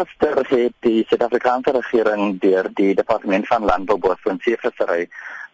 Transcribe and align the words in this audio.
gister 0.00 0.38
het 0.48 0.72
die 0.86 1.04
Suid-Afrikaanse 1.08 1.72
regering 1.76 2.38
deur 2.40 2.68
die 2.74 2.94
Departement 2.94 3.46
van 3.46 3.64
Landbou, 3.68 3.98
Bosbou 3.98 4.32
en 4.34 4.40
Seevissery 4.44 5.08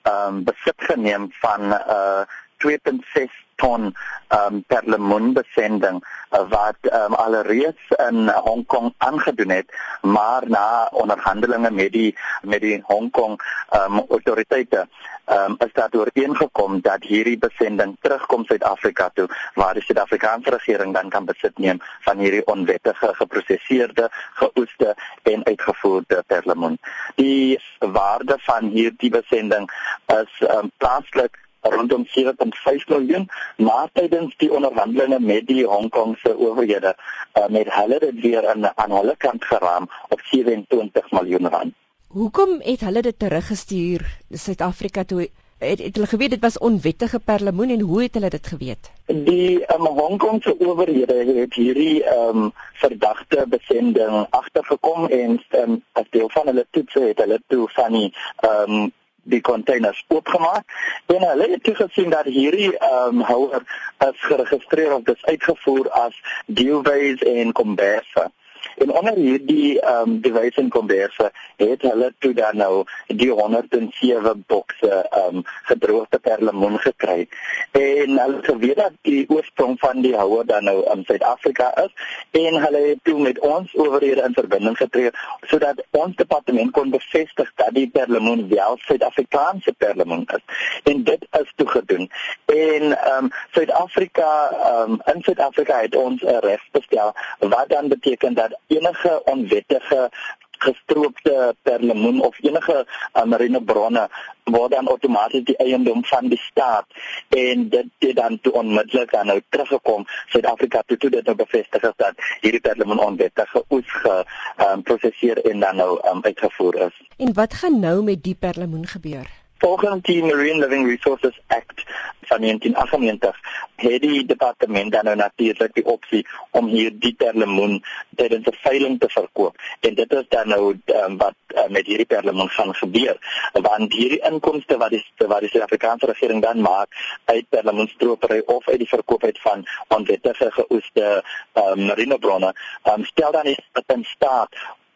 ehm 0.06 0.36
um, 0.36 0.44
besit 0.46 0.84
geneem 0.88 1.26
van 1.40 1.62
'n 1.68 1.74
uh, 1.74 2.22
2.6 2.62 3.45
ton 3.56 3.94
um, 4.28 4.64
perlemoenbesending 4.66 6.00
uh, 6.30 6.44
wat 6.48 6.76
um, 6.92 7.14
alreeds 7.14 7.82
in 8.08 8.28
Hong 8.28 8.66
Kong 8.66 8.92
aangedoen 8.98 9.50
het 9.50 9.72
maar 10.02 10.48
na 10.48 10.88
onderhandelinge 10.92 11.70
met 11.70 11.92
die 11.92 12.16
met 12.42 12.60
die 12.60 12.80
Hong 12.86 13.10
Kong 13.10 13.40
um, 13.74 14.02
autoriteite 14.08 14.86
um, 15.26 15.56
is 15.58 15.72
daar 15.72 15.88
ooreengekom 15.90 16.80
dat 16.80 17.02
hierdie 17.02 17.38
besending 17.38 17.96
terugkom 18.00 18.44
Suid-Afrika 18.44 19.10
toe 19.14 19.28
waar 19.54 19.74
die 19.74 19.82
Suid-Afrikaanse 19.82 20.50
regering 20.50 20.94
dan 20.94 21.08
kan 21.08 21.24
besit 21.24 21.58
neem 21.58 21.80
van 22.00 22.18
hierdie 22.18 22.44
onwettige 22.46 23.14
geprosesseerde 23.14 24.08
geoeste 24.34 24.94
en 25.22 25.44
uitgevoerde 25.44 26.22
perlemoen. 26.26 26.78
Die 27.14 27.60
waarde 27.78 28.38
van 28.38 28.68
hierdie 28.68 29.10
besending 29.10 29.70
is 30.06 30.48
um, 30.48 30.70
plaaslik 30.76 31.38
rondom 31.70 32.06
7.5 32.06 32.86
miljoen 32.88 33.28
maar 33.56 33.88
tydens 33.92 34.36
die 34.36 34.52
onderhandelinge 34.52 35.20
met 35.20 35.46
die 35.46 35.64
Hong 35.64 35.88
Kongse 35.90 36.36
owerhede 36.36 36.94
uh, 36.96 37.46
met 37.48 37.72
hulle 37.74 37.98
dit 37.98 38.20
weer 38.20 38.48
aan 38.48 38.70
aan 38.76 38.90
hulle 38.90 39.14
kant 39.16 39.44
geraam 39.44 39.88
op 40.08 40.20
27 40.20 41.10
miljoen 41.10 41.48
rand. 41.48 41.74
Hoekom 42.06 42.60
het 42.60 42.80
hulle 42.80 43.02
dit 43.02 43.18
teruggestuur 43.18 44.06
Suid-Afrika 44.30 45.04
toe? 45.04 45.28
Het, 45.58 45.78
het 45.82 45.94
hulle 45.94 46.06
geweet 46.06 46.30
dit 46.30 46.40
was 46.40 46.58
onwettige 46.58 47.18
perlemoen 47.18 47.70
en 47.70 47.80
hoe 47.80 48.02
het 48.02 48.14
hulle 48.14 48.30
dit 48.30 48.46
geweet? 48.46 48.90
Die 49.06 49.74
um, 49.74 49.86
Hong 49.86 50.18
Kongse 50.18 50.58
owerhede 50.58 51.14
het 51.40 51.54
hierdie 51.54 52.04
ehm 52.04 52.42
um, 52.42 52.52
verdagte 52.72 53.46
besending 53.48 54.26
agtergekom 54.30 55.06
en 55.06 55.42
um, 55.50 55.82
as 55.92 56.06
deel 56.10 56.28
van 56.28 56.46
hulle 56.46 56.66
toetse 56.70 57.00
het 57.00 57.18
hulle 57.24 57.40
toe 57.46 57.68
van 57.68 57.92
die 57.92 58.12
ehm 58.36 58.72
um, 58.72 58.92
die 59.26 59.40
containers 59.40 60.04
oopgemaak 60.08 60.64
en 61.06 61.28
hulle 61.28 61.50
het 61.50 61.62
toegesien 61.62 62.10
dat 62.10 62.24
hierdie 62.24 62.72
ehm 62.78 63.20
um, 63.20 63.22
houer 63.26 63.62
is 64.08 64.24
geregistreer 64.30 64.94
of 64.94 65.02
dis 65.02 65.24
uitgevoer 65.24 65.90
as 65.90 66.20
Dewbays 66.46 67.22
en 67.22 67.52
Comberse. 67.52 68.30
En 68.76 68.92
onder 68.92 69.14
hierdie 69.14 69.80
ehm 69.80 70.10
um, 70.10 70.20
device 70.20 70.60
en 70.60 70.68
konverse 70.68 71.30
het 71.56 71.82
hulle 71.82 72.14
toe 72.18 72.32
dan 72.34 72.56
nou 72.56 72.84
die 73.06 73.30
107 73.30 74.44
bokse 74.46 74.90
ehm 75.10 75.36
um, 75.36 75.42
gedroogde 75.62 76.18
perlemoen 76.18 76.78
gekry. 76.78 77.28
En 77.70 78.18
hulle 78.18 78.38
geweet 78.42 78.76
dat 78.76 78.92
die 79.00 79.24
oorsprong 79.28 79.78
van 79.78 80.00
die 80.00 80.16
houer 80.16 80.46
dan 80.46 80.64
nou 80.64 80.84
in 80.92 81.04
Suid-Afrika 81.04 81.70
is 81.84 81.92
en 82.30 82.60
hulle 82.62 82.82
het 82.88 82.98
toe 83.02 83.20
met 83.20 83.38
ons 83.38 83.74
owerhede 83.74 84.22
in 84.22 84.36
verbinding 84.36 84.76
getree 84.76 85.10
sodat 85.46 85.82
ons 85.90 86.16
departement 86.16 86.70
kon 86.70 86.90
bevestig 86.90 87.52
dat 87.54 87.72
die 87.72 87.88
perlemoen 87.88 88.48
wel 88.48 88.76
Suid-Afrikaanse 88.76 89.72
perlemoen 89.72 90.28
is. 90.36 90.44
En 90.84 91.04
dit 91.04 91.26
is 91.40 91.52
toe 91.56 91.68
gedoen. 91.68 92.10
En 92.44 92.98
ehm 92.98 93.24
um, 93.24 93.30
Suid-Afrika 93.50 94.50
ehm 94.50 94.90
um, 94.90 95.00
in 95.14 95.22
Suid-Afrika 95.22 95.80
het 95.80 95.96
ons 95.96 96.22
'n 96.22 96.38
reg 96.40 96.62
bestel 96.70 97.14
wat 97.38 97.68
dan 97.68 97.88
beteken 97.88 98.34
dat 98.34 98.58
enige 98.66 99.22
onwettige 99.24 100.10
gestroopte 100.58 101.54
perlemoen 101.62 102.20
of 102.20 102.42
enige 102.42 102.86
uh, 103.14 103.24
marine 103.24 103.62
bronne 103.62 104.08
word 104.44 104.70
dan 104.70 104.88
outomaties 104.88 105.44
die 105.44 105.56
eiendom 105.56 106.04
van 106.04 106.28
die 106.32 106.38
staat 106.38 106.86
en 107.28 107.68
dit 107.68 107.86
het 107.98 108.16
dan 108.16 108.38
toe 108.40 108.52
onmiddellik 108.52 109.14
aan 109.14 109.26
nou 109.26 109.40
teruggekom 109.48 110.06
Suid-Afrika 110.32 110.82
toe 110.86 110.96
toe 110.96 111.10
dit 111.10 111.24
nou 111.24 111.36
bevestig 111.36 111.82
is 111.82 111.96
dat 111.96 112.28
hierdie 112.40 112.60
perlemoen 112.60 113.02
onwettig 113.08 113.50
geoes 113.50 113.96
geprosesseer 114.02 115.44
um, 115.44 115.50
en 115.50 115.60
dan 115.60 115.76
nou 115.76 115.98
um, 116.08 116.22
uitgevoer 116.22 116.80
is. 116.86 117.02
En 117.16 117.34
wat 117.34 117.54
gaan 117.54 117.80
nou 117.80 118.02
met 118.02 118.22
die 118.22 118.34
perlemoen 118.34 118.86
gebeur? 118.86 119.45
Volgens 119.58 120.02
die 120.02 120.22
Marine 120.22 120.60
Living 120.60 120.86
Resources 120.86 121.40
Act 121.46 121.82
van 122.20 122.40
1998 122.40 123.40
het 123.76 124.02
die 124.02 124.24
departement 124.26 124.92
dan 124.92 125.04
nou 125.04 125.16
natuurlik 125.16 125.74
die 125.74 125.84
opsie 125.84 126.26
om 126.50 126.66
hierdie 126.66 127.14
perlemoen 127.14 127.84
tydens 128.16 128.46
'n 128.46 128.58
veiling 128.60 129.00
te 129.00 129.08
verkoop. 129.08 129.56
En 129.80 129.94
dit 129.94 130.12
is 130.12 130.24
dan 130.28 130.48
nou 130.48 130.78
um, 130.84 131.16
wat 131.16 131.34
uh, 131.54 131.66
met 131.68 131.86
hierdie 131.86 132.06
perlemoen 132.06 132.48
gaan 132.48 132.74
gebeur. 132.74 133.16
Want 133.52 133.92
hierdie 133.92 134.20
inkomste 134.30 134.76
wat 134.76 134.90
die 134.90 135.04
wat 135.16 135.40
die 135.40 135.48
Suid-Afrikaanse 135.48 136.06
regering 136.06 136.42
dan 136.42 136.60
maak 136.60 136.88
uit 137.24 137.48
perlemoenstropery 137.48 138.42
of 138.46 138.68
uit 138.68 138.78
die 138.78 138.88
verkoop 138.88 139.24
uit 139.24 139.40
van 139.40 139.66
onwettige 139.88 140.52
geoeste 140.52 141.24
um, 141.54 141.86
marinebronne 141.86 142.54
um, 142.84 143.04
stel 143.04 143.32
dan 143.32 143.44
is 143.44 143.60
in 143.86 144.04
staat 144.04 144.48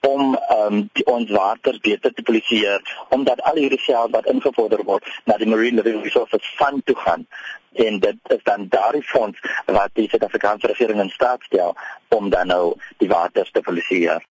om 0.09 0.39
um, 0.57 0.89
die, 0.93 1.05
ons 1.07 1.31
water 1.31 1.79
beter 1.83 2.13
te 2.15 2.23
polisieer 2.23 2.81
omdat 3.09 3.43
al 3.51 3.61
hierdie 3.61 3.81
geld 3.83 4.15
wat 4.17 4.29
ingevorder 4.33 4.85
word 4.85 5.07
na 5.25 5.37
die 5.37 5.49
Marine 5.49 5.83
Living 5.83 6.05
Resources 6.05 6.55
Fund 6.57 6.87
toe 6.87 6.97
gaan. 6.97 7.27
En 7.73 7.99
dit 8.03 8.33
is 8.35 8.43
dan 8.43 8.67
daardie 8.69 9.03
fonds 9.03 9.39
wat 9.67 9.91
die 9.95 10.09
Suid-Afrikaanse 10.09 10.67
regering 10.67 11.01
in 11.01 11.13
staat 11.15 11.43
stel 11.47 11.77
om 12.09 12.31
dan 12.31 12.47
nou 12.51 12.75
die 12.99 13.09
water 13.09 13.51
te 13.53 13.61
polisieer 13.61 14.25